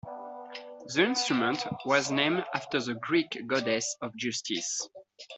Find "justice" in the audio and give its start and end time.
4.15-4.89